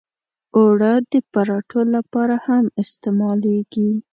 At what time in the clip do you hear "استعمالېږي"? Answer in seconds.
2.81-3.89